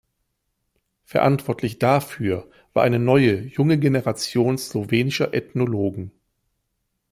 Verantwortlich 1.03 1.77
dafür 1.77 2.49
war 2.73 2.81
eine 2.81 2.97
neue, 2.97 3.35
junge 3.41 3.77
Generation 3.77 4.57
slowenischer 4.57 5.31
Ethnologen. 5.35 6.11